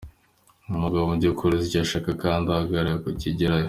[0.75, 3.59] Umugabo mu by’ukuri uzi icyo ashaka kandi agaharanira ku kigeraho.